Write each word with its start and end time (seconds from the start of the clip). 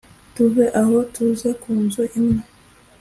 tuve 0.35 0.65
aho 0.81 0.97
tuze 1.13 1.49
kunzu 1.61 2.03
imwe 2.17 2.41